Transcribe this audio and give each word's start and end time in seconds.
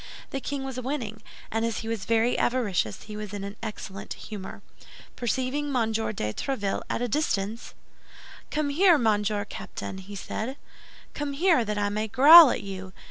The 0.31 0.39
king 0.41 0.63
was 0.63 0.79
winning; 0.79 1.21
and 1.51 1.63
as 1.63 1.81
he 1.81 1.87
was 1.87 2.05
very 2.05 2.35
avaricious, 2.35 3.03
he 3.03 3.15
was 3.15 3.33
in 3.35 3.43
an 3.43 3.55
excellent 3.61 4.13
humor. 4.13 4.63
Perceiving 5.15 5.67
M. 5.75 5.91
de 5.91 6.33
Tréville 6.33 6.81
at 6.89 7.03
a 7.03 7.07
distance— 7.07 7.75
"Come 8.49 8.69
here, 8.69 8.97
Monsieur 8.97 9.45
Captain," 9.45 10.01
said 10.15 10.49
he, 10.49 10.57
"come 11.13 11.33
here, 11.33 11.63
that 11.63 11.77
I 11.77 11.89
may 11.89 12.07
growl 12.07 12.49
at 12.49 12.63
you. 12.63 12.93